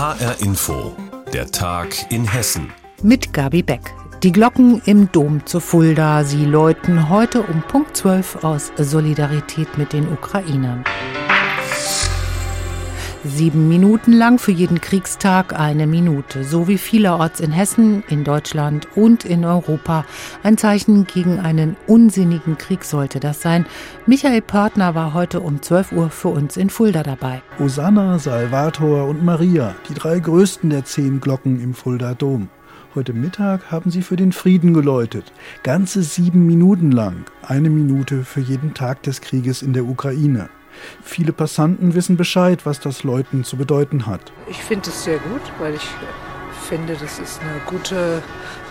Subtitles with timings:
[0.00, 0.96] HR Info,
[1.30, 2.72] der Tag in Hessen.
[3.02, 3.82] Mit Gabi Beck.
[4.22, 9.92] Die Glocken im Dom zu Fulda, sie läuten heute um Punkt 12 aus Solidarität mit
[9.92, 10.84] den Ukrainern.
[13.22, 18.88] Sieben Minuten lang für jeden Kriegstag eine Minute, so wie vielerorts in Hessen, in Deutschland
[18.96, 20.06] und in Europa.
[20.42, 23.66] Ein Zeichen gegen einen unsinnigen Krieg sollte das sein.
[24.06, 27.42] Michael Pörtner war heute um 12 Uhr für uns in Fulda dabei.
[27.58, 32.48] Hosanna, Salvator und Maria, die drei größten der zehn Glocken im Fulda Dom.
[32.94, 35.30] Heute Mittag haben sie für den Frieden geläutet.
[35.62, 37.26] Ganze sieben Minuten lang.
[37.42, 40.48] Eine Minute für jeden Tag des Krieges in der Ukraine.
[41.02, 44.32] Viele Passanten wissen Bescheid, was das Läuten zu bedeuten hat.
[44.48, 45.88] Ich finde es sehr gut, weil ich
[46.70, 48.22] finde, das ist eine gute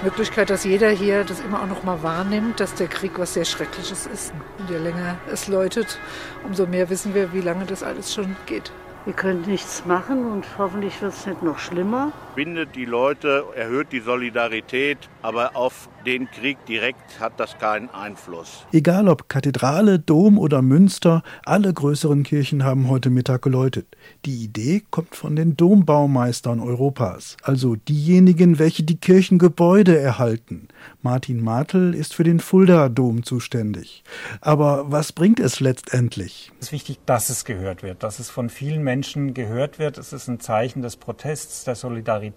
[0.04, 3.44] Möglichkeit, dass jeder hier das immer auch noch mal wahrnimmt, dass der Krieg was sehr
[3.44, 4.34] Schreckliches ist.
[4.58, 6.00] Und je länger es läutet,
[6.46, 8.72] umso mehr wissen wir, wie lange das alles schon geht.
[9.06, 12.12] Wir können nichts machen und hoffentlich wird es nicht noch schlimmer.
[12.40, 18.66] Bindet die Leute, erhöht die Solidarität, aber auf den Krieg direkt hat das keinen Einfluss.
[18.72, 23.88] Egal ob Kathedrale, Dom oder Münster, alle größeren Kirchen haben heute Mittag geläutet.
[24.24, 30.70] Die Idee kommt von den Dombaumeistern Europas, also diejenigen, welche die Kirchengebäude erhalten.
[31.02, 34.06] Martin Martel ist für den Fulda-Dom zuständig.
[34.40, 36.54] Aber was bringt es letztendlich?
[36.62, 39.98] Es ist wichtig, dass es gehört wird, dass es von vielen Menschen gehört wird.
[39.98, 42.29] Es ist ein Zeichen des Protests, der Solidarität.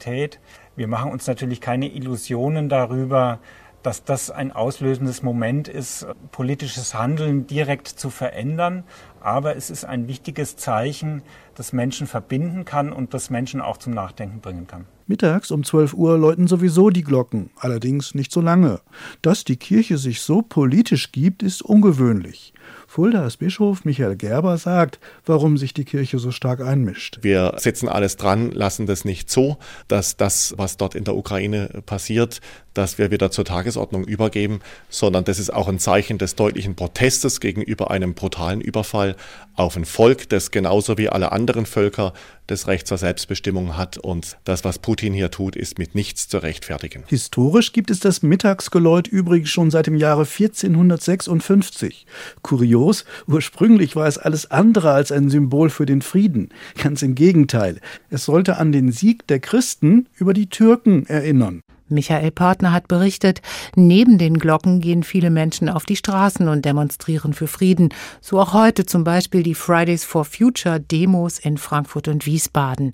[0.77, 3.41] Wir machen uns natürlich keine Illusionen darüber,
[3.83, 8.85] dass das ein auslösendes Moment ist, politisches Handeln direkt zu verändern.
[9.21, 11.23] Aber es ist ein wichtiges Zeichen,
[11.55, 14.87] das Menschen verbinden kann und das Menschen auch zum Nachdenken bringen kann.
[15.07, 18.81] Mittags um 12 Uhr läuten sowieso die Glocken, allerdings nicht so lange.
[19.21, 22.55] Dass die Kirche sich so politisch gibt, ist ungewöhnlich.
[22.93, 27.21] Fuldas Bischof Michael Gerber sagt, warum sich die Kirche so stark einmischt.
[27.23, 29.57] Wir setzen alles dran, lassen das nicht so,
[29.89, 32.43] dass das, was dort in der Ukraine passiert,
[32.75, 37.41] dass wir wieder zur Tagesordnung übergeben, sondern das ist auch ein Zeichen des deutlichen Protestes
[37.41, 39.17] gegenüber einem brutalen Überfall
[39.55, 42.13] auf ein Volk, das genauso wie alle anderen Völker
[42.47, 43.99] das Recht zur Selbstbestimmung hat.
[43.99, 47.05] Und das, was Putin hier tut, ist mit nichts zu rechtfertigen.
[47.07, 52.07] Historisch gibt es das Mittagsgeläut übrigens schon seit dem Jahre 1456.
[52.43, 52.82] Kurios,
[53.27, 56.51] ursprünglich war es alles andere als ein Symbol für den Frieden.
[56.83, 57.81] Ganz im Gegenteil.
[58.11, 61.63] Es sollte an den Sieg der Christen über die Türken erinnern.
[61.93, 63.43] Michael Partner hat berichtet,
[63.77, 67.91] neben den Glocken gehen viele Menschen auf die Straßen und demonstrieren für Frieden.
[68.21, 72.93] So auch heute zum Beispiel die Fridays for Future Demos in Frankfurt und Wiesbaden.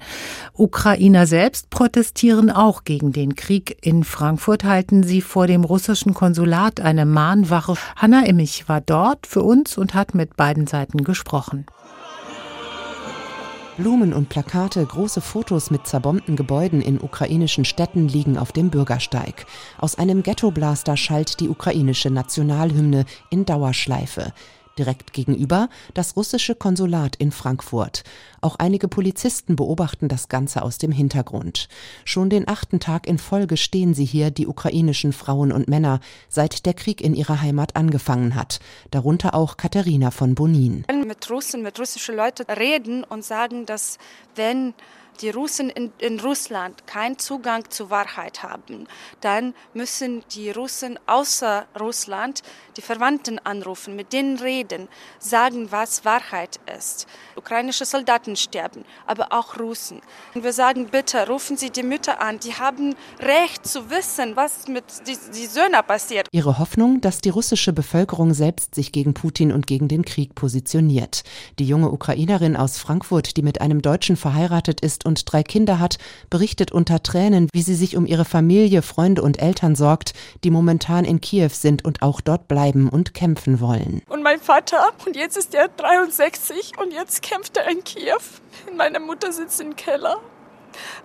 [0.53, 3.78] Ukrainer selbst protestieren auch gegen den Krieg.
[3.82, 7.75] In Frankfurt halten sie vor dem russischen Konsulat eine Mahnwache.
[7.97, 11.66] Hanna Immich war dort für uns und hat mit beiden Seiten gesprochen.
[13.78, 19.47] Blumen und Plakate, große Fotos mit zerbombten Gebäuden in ukrainischen Städten liegen auf dem Bürgersteig.
[19.78, 24.33] Aus einem Ghettoblaster schallt die ukrainische Nationalhymne in Dauerschleife.
[24.78, 28.05] Direkt gegenüber das russische Konsulat in Frankfurt.
[28.41, 31.69] Auch einige Polizisten beobachten das Ganze aus dem Hintergrund.
[32.05, 36.65] Schon den achten Tag in Folge stehen sie hier, die ukrainischen Frauen und Männer, seit
[36.65, 38.61] der Krieg in ihrer Heimat angefangen hat.
[38.93, 40.84] Darunter auch Katharina von Bonin.
[41.06, 43.99] Mit Russen, mit russischen Leuten reden und sagen, dass
[44.37, 44.75] wenn
[45.21, 48.87] die Russen in, in Russland keinen Zugang zur Wahrheit haben,
[49.21, 52.43] dann müssen die Russen außer Russland
[52.77, 57.07] die Verwandten anrufen, mit denen reden, sagen, was Wahrheit ist.
[57.37, 60.01] Ukrainische Soldaten sterben, aber auch Russen.
[60.34, 64.69] Und wir sagen, bitte rufen Sie die Mütter an, die haben Recht zu wissen, was
[64.69, 66.28] mit die, die Söhnen passiert.
[66.31, 71.23] Ihre Hoffnung, dass die russische Bevölkerung selbst sich gegen Putin und gegen den Krieg positioniert.
[71.59, 75.99] Die junge Ukrainerin aus Frankfurt, die mit einem Deutschen verheiratet ist und drei Kinder hat,
[76.31, 80.13] berichtet unter Tränen, wie sie sich um ihre Familie, Freunde und Eltern sorgt,
[80.45, 84.03] die momentan in Kiew sind und auch dort bleiben und kämpfen wollen.
[84.09, 88.21] Und mein Vater, und jetzt ist er 63 und jetzt kämpft er in Kiew.
[88.77, 90.19] Meine Mutter sitzt im Keller,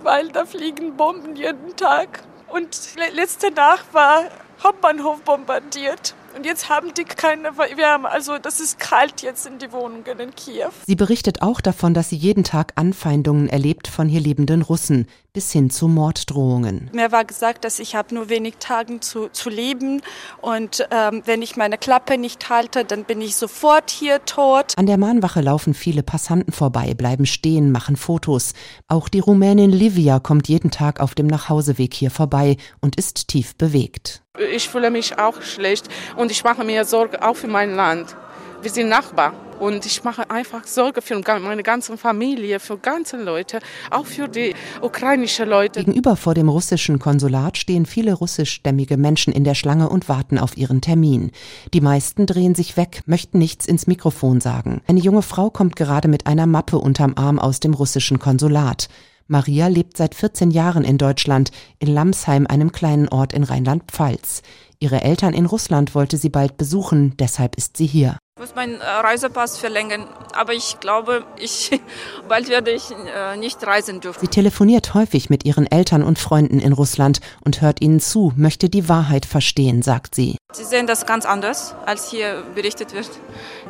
[0.04, 2.24] weil da fliegen Bomben jeden Tag.
[2.50, 2.78] Und
[3.14, 4.26] letzte Nacht war
[4.64, 6.14] Hauptbahnhof bombardiert.
[6.36, 8.10] Und jetzt haben die keine Wärme.
[8.10, 10.72] Also das ist kalt jetzt in die Wohnungen in Kiew.
[10.88, 15.52] Sie berichtet auch davon, dass sie jeden Tag Anfeindungen erlebt von hier lebenden Russen, bis
[15.52, 16.92] hin zu Morddrohungen.
[16.94, 20.04] Mir war gesagt, dass ich habe nur wenig Tagen zu, zu leben
[20.42, 24.74] und ähm, wenn ich meine Klappe nicht halte, dann bin ich sofort hier tot.
[24.78, 28.54] An der Mahnwache laufen viele Passanten vorbei, bleiben stehen, machen Fotos.
[28.88, 33.56] Auch die Rumänin Livia kommt jeden Tag auf dem Nachhauseweg hier vorbei und ist tief
[33.56, 34.22] bewegt.
[34.54, 38.16] Ich fühle mich auch schlecht und ich mache mir Sorgen auch für mein Land
[38.64, 39.34] Wir sind Nachbar.
[39.60, 43.60] Und ich mache einfach Sorge für meine ganze Familie, für ganze Leute,
[43.92, 45.84] auch für die ukrainischen Leute.
[45.84, 50.56] Gegenüber vor dem russischen Konsulat stehen viele russischstämmige Menschen in der Schlange und warten auf
[50.56, 51.32] ihren Termin.
[51.74, 54.82] Die meisten drehen sich weg, möchten nichts ins Mikrofon sagen.
[54.88, 58.88] Eine junge Frau kommt gerade mit einer Mappe unterm Arm aus dem russischen Konsulat.
[59.28, 64.42] Maria lebt seit 14 Jahren in Deutschland, in Lamsheim, einem kleinen Ort in Rheinland-Pfalz.
[64.80, 68.18] Ihre Eltern in Russland wollte sie bald besuchen, deshalb ist sie hier.
[68.36, 71.80] Ich muss meinen äh, Reisepass verlängern, aber ich glaube, ich,
[72.28, 74.22] bald werde ich äh, nicht reisen dürfen.
[74.22, 78.70] Sie telefoniert häufig mit ihren Eltern und Freunden in Russland und hört ihnen zu, möchte
[78.70, 80.38] die Wahrheit verstehen, sagt sie.
[80.52, 83.08] Sie sehen das ganz anders, als hier berichtet wird.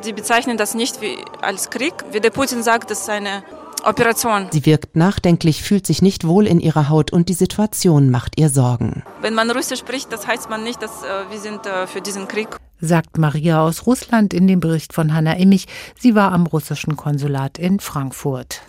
[0.00, 1.92] Sie bezeichnen das nicht wie als Krieg.
[2.12, 3.42] Wie der Putin sagt, das ist eine
[3.84, 4.48] Operation.
[4.50, 8.48] Sie wirkt nachdenklich, fühlt sich nicht wohl in ihrer Haut und die Situation macht ihr
[8.48, 9.02] Sorgen.
[9.20, 12.48] Wenn man Russisch spricht, das heißt man nicht, dass äh, wir sind für diesen Krieg
[12.84, 15.66] sagt Maria aus Russland in dem Bericht von Hanna Immich.
[15.98, 18.62] Sie war am russischen Konsulat in Frankfurt.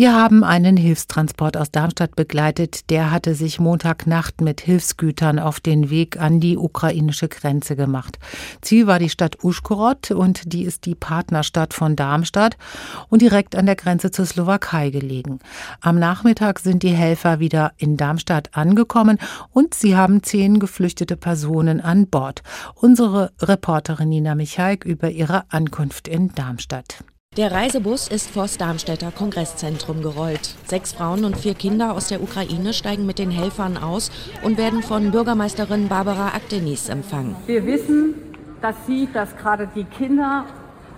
[0.00, 2.88] Wir haben einen Hilfstransport aus Darmstadt begleitet.
[2.88, 8.18] Der hatte sich Montagnacht mit Hilfsgütern auf den Weg an die ukrainische Grenze gemacht.
[8.62, 12.56] Ziel war die Stadt Uschkorod und die ist die Partnerstadt von Darmstadt
[13.10, 15.38] und direkt an der Grenze zur Slowakei gelegen.
[15.82, 19.18] Am Nachmittag sind die Helfer wieder in Darmstadt angekommen
[19.52, 22.42] und sie haben zehn geflüchtete Personen an Bord.
[22.74, 27.04] Unsere Reporterin Nina Michaik über ihre Ankunft in Darmstadt.
[27.36, 30.56] Der Reisebus ist vors Darmstädter Kongresszentrum gerollt.
[30.66, 34.10] Sechs Frauen und vier Kinder aus der Ukraine steigen mit den Helfern aus
[34.42, 37.36] und werden von Bürgermeisterin Barbara Akdenis empfangen.
[37.46, 38.14] Wir wissen,
[38.60, 40.44] dass Sie, dass gerade die Kinder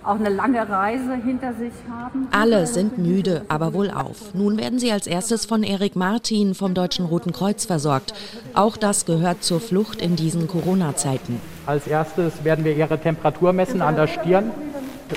[0.03, 2.27] auch eine lange Reise hinter sich haben.
[2.31, 4.33] Alle sind müde, aber wohlauf.
[4.33, 8.13] Nun werden sie als erstes von Erik Martin vom Deutschen Roten Kreuz versorgt.
[8.55, 11.39] Auch das gehört zur Flucht in diesen Corona-Zeiten.
[11.67, 14.51] Als erstes werden wir ihre Temperatur messen an der Stirn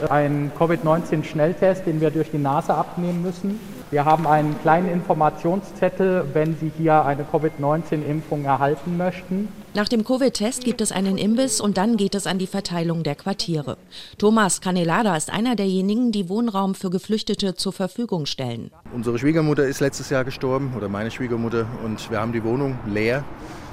[0.08, 3.60] ein Covid-19-Schnelltest, den wir durch die Nase abnehmen müssen.
[3.92, 9.48] Wir haben einen kleinen Informationszettel, wenn Sie hier eine Covid-19-Impfung erhalten möchten.
[9.74, 13.14] Nach dem Covid-Test gibt es einen Imbiss und dann geht es an die Verteilung der
[13.14, 13.76] Quartiere.
[14.18, 18.72] Thomas Canelada ist einer derjenigen, die Wohnraum für Geflüchtete zur Verfügung stellen.
[18.92, 23.22] Unsere Schwiegermutter ist letztes Jahr gestorben oder meine Schwiegermutter und wir haben die Wohnung leer.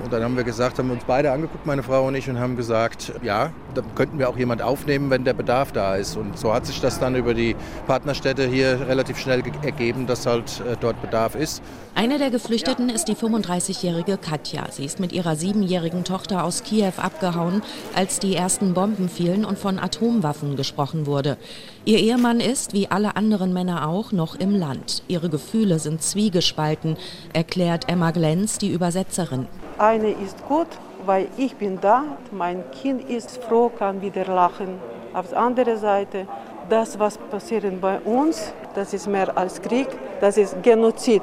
[0.04, 2.40] Und dann haben wir gesagt, haben wir uns beide angeguckt, meine Frau und ich, und
[2.40, 6.18] haben gesagt, ja, da könnten wir auch jemand aufnehmen, wenn der Bedarf da ist.
[6.18, 7.56] Und so hat sich das dann über die
[7.86, 11.62] Partnerstädte hier relativ schnell ergeben, dass halt äh, dort Bedarf ist.
[11.96, 14.64] Eine der Geflüchteten ist die 35-jährige Katja.
[14.72, 17.62] Sie ist mit ihrer siebenjährigen Tochter aus Kiew abgehauen,
[17.96, 21.38] als die ersten Bomben fielen und von Atomwaffen gesprochen wurde.
[21.86, 25.04] Ihr Ehemann ist, wie alle anderen Männer auch, noch im Land.
[25.08, 26.98] Ihre Gefühle sind zwiegespalten,
[27.32, 29.48] erklärt Emma Glenz, die Übersetzerin.
[29.78, 30.68] Eine ist gut,
[31.06, 34.80] weil ich bin da, mein Kind ist froh, kann wieder lachen.
[35.14, 36.28] Auf der anderen Seite,
[36.70, 39.88] das, was passiert bei uns, das ist mehr als Krieg,
[40.22, 41.22] das ist Genozid.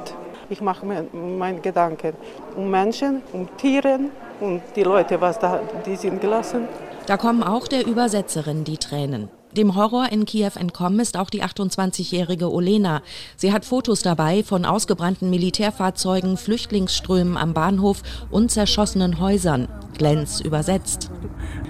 [0.49, 2.13] Ich mache mir meine Gedanken
[2.55, 3.99] um Menschen, um Tiere
[4.39, 6.67] und die Leute, was da, die sind gelassen.
[7.05, 9.29] Da kommen auch der Übersetzerin die Tränen.
[9.57, 13.01] Dem Horror in Kiew entkommen ist auch die 28-jährige Olena.
[13.35, 19.67] Sie hat Fotos dabei von ausgebrannten Militärfahrzeugen, Flüchtlingsströmen am Bahnhof und zerschossenen Häusern.
[19.97, 21.11] Glenz übersetzt.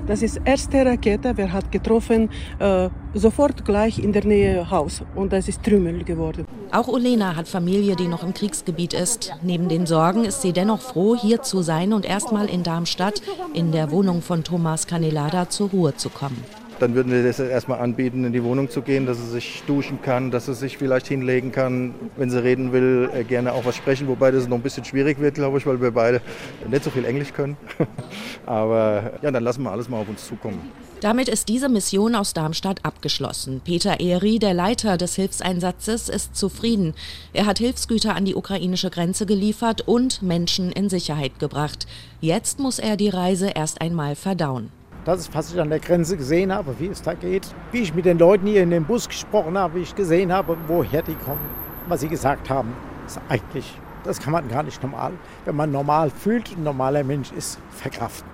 [0.06, 2.30] Das ist erste Rakete, wer hat getroffen,
[2.60, 6.46] äh, sofort gleich in der Nähe Haus und das ist Trümmel geworden.
[6.72, 9.34] Auch Olena hat Familie, die noch im Kriegsgebiet ist.
[9.42, 13.24] Neben den Sorgen ist sie dennoch froh, hier zu sein und erstmal in Darmstadt
[13.54, 16.61] in der Wohnung von Thomas Canelada zur Ruhe zu kommen.
[16.82, 20.02] Dann würden wir das erstmal anbieten, in die Wohnung zu gehen, dass sie sich duschen
[20.02, 21.94] kann, dass sie sich vielleicht hinlegen kann.
[22.18, 25.20] Wenn sie reden will, äh, gerne auch was sprechen, wobei das noch ein bisschen schwierig
[25.20, 26.22] wird, glaube ich, weil wir beide
[26.68, 27.56] nicht so viel Englisch können.
[28.48, 30.60] Aber ja, dann lassen wir alles mal auf uns zukommen.
[31.02, 33.62] Damit ist diese Mission aus Darmstadt abgeschlossen.
[33.64, 36.96] Peter Ehri, der Leiter des Hilfseinsatzes, ist zufrieden.
[37.32, 41.86] Er hat Hilfsgüter an die ukrainische Grenze geliefert und Menschen in Sicherheit gebracht.
[42.22, 44.81] Jetzt muss er die Reise erst einmal verdauen.
[45.04, 47.48] Das ist, was ich an der Grenze gesehen habe, wie es da geht.
[47.72, 50.56] Wie ich mit den Leuten hier in dem Bus gesprochen habe, wie ich gesehen habe,
[50.68, 51.40] woher die kommen,
[51.88, 52.74] was sie gesagt haben,
[53.08, 55.14] ist eigentlich, das kann man gar nicht normal,
[55.46, 58.30] wenn man normal fühlt, ein normaler Mensch ist, verkraften.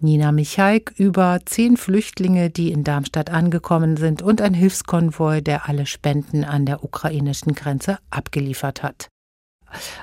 [0.00, 5.84] Nina Michaik über zehn Flüchtlinge, die in Darmstadt angekommen sind und ein Hilfskonvoi, der alle
[5.84, 9.08] Spenden an der ukrainischen Grenze abgeliefert hat.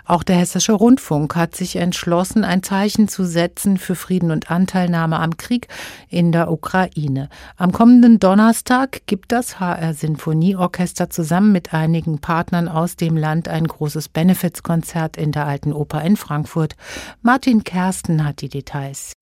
[0.06, 5.20] Auch der Hessische Rundfunk hat sich entschlossen, ein Zeichen zu setzen für Frieden und Anteilnahme
[5.20, 5.68] am Krieg
[6.10, 7.30] in der Ukraine.
[7.58, 13.68] Am kommenden Donnerstag gibt das HR Sinfonieorchester zusammen mit einigen Partnern aus dem Land ein
[13.68, 16.76] großes Benefizkonzert in der Alten Oper in Frankfurt.
[17.22, 19.19] Martin Kersten hat die Details.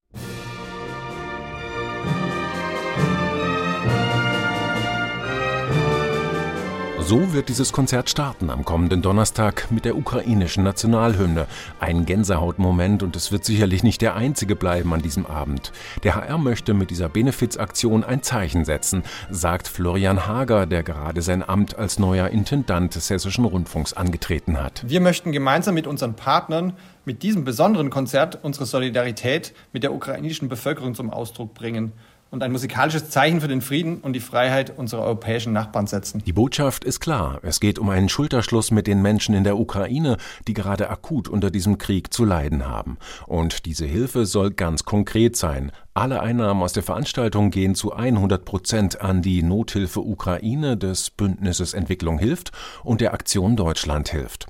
[7.08, 11.48] So wird dieses Konzert starten am kommenden Donnerstag mit der ukrainischen Nationalhymne.
[11.80, 15.72] Ein Gänsehautmoment und es wird sicherlich nicht der einzige bleiben an diesem Abend.
[16.04, 21.48] Der HR möchte mit dieser Benefizaktion ein Zeichen setzen, sagt Florian Hager, der gerade sein
[21.48, 24.84] Amt als neuer Intendant des Hessischen Rundfunks angetreten hat.
[24.86, 26.74] Wir möchten gemeinsam mit unseren Partnern
[27.06, 31.94] mit diesem besonderen Konzert unsere Solidarität mit der ukrainischen Bevölkerung zum Ausdruck bringen
[32.32, 36.22] und ein musikalisches Zeichen für den Frieden und die Freiheit unserer europäischen Nachbarn setzen.
[36.26, 37.40] Die Botschaft ist klar.
[37.44, 40.18] Es geht um einen Schulterschluss mit den Menschen in der Ukraine,
[40.48, 42.98] die gerade akut unter diesem Krieg zu leiden haben.
[43.26, 45.72] Und diese Hilfe soll ganz konkret sein.
[45.98, 51.74] Alle Einnahmen aus der Veranstaltung gehen zu 100 Prozent an die Nothilfe Ukraine des Bündnisses
[51.74, 52.52] Entwicklung hilft
[52.84, 54.46] und der Aktion Deutschland hilft.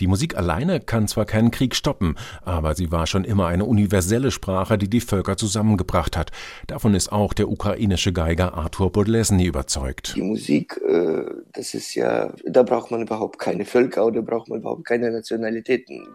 [0.00, 4.30] Die Musik alleine kann zwar keinen Krieg stoppen, aber sie war schon immer eine universelle
[4.30, 6.30] Sprache, die die Völker zusammengebracht hat.
[6.66, 10.12] Davon ist auch der ukrainische Geiger Arthur Podlesny überzeugt.
[10.14, 14.60] Die Musik, äh, das ist ja, da braucht man überhaupt keine Völker oder braucht man
[14.60, 16.06] überhaupt keine Nationalitäten.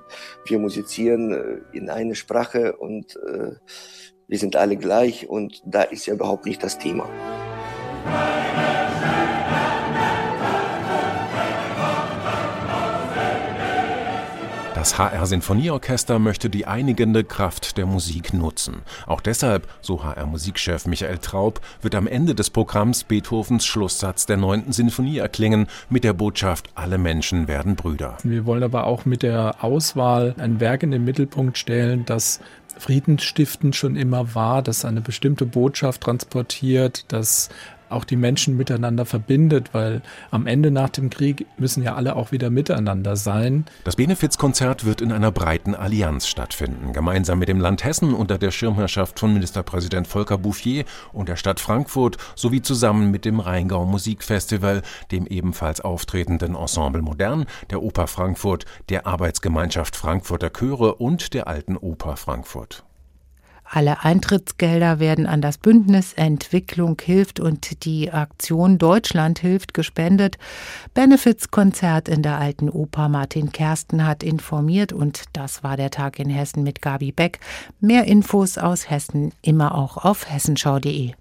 [0.45, 3.55] Wir musizieren äh, in einer Sprache und äh,
[4.27, 7.09] wir sind alle gleich und da ist ja überhaupt nicht das Thema.
[14.75, 18.83] Das HR Sinfonieorchester möchte die einigende Kraft der Musik nutzen.
[19.05, 24.37] Auch deshalb, so HR Musikchef Michael Traub, wird am Ende des Programms Beethovens Schlusssatz der
[24.37, 24.71] 9.
[24.71, 28.17] Sinfonie erklingen mit der Botschaft Alle Menschen werden Brüder.
[28.23, 32.39] Wir wollen aber auch mit der Auswahl ein Werk in den Mittelpunkt stellen, das
[32.79, 37.49] friedensstiftend schon immer war, das eine bestimmte Botschaft transportiert, das
[37.89, 40.01] auch die Menschen miteinander verbindet, weil
[40.31, 43.65] am Ende nach dem Krieg müssen ja alle auch wieder miteinander sein.
[43.83, 48.51] Das Benefizkonzert wird in einer breiten Allianz stattfinden, gemeinsam mit dem Land Hessen unter der
[48.51, 54.81] Schirmherrschaft von Ministerpräsident Volker Bouffier und der Stadt Frankfurt sowie zusammen mit dem Rheingau Musikfestival,
[55.11, 61.77] dem ebenfalls auftretenden Ensemble Modern, der Oper Frankfurt, der Arbeitsgemeinschaft Frankfurter Chöre und der Alten
[61.77, 62.86] Oper Frankfurt.
[63.69, 70.37] Alle Eintrittsgelder werden an das Bündnis Entwicklung hilft und die Aktion Deutschland hilft gespendet.
[70.93, 76.29] Benefizkonzert in der Alten Oper Martin Kersten hat informiert und das war der Tag in
[76.29, 77.39] Hessen mit Gabi Beck.
[77.81, 81.13] Mehr Infos aus Hessen immer auch auf hessenschau.de.